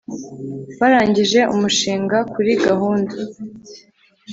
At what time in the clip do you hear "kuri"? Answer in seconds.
2.33-2.51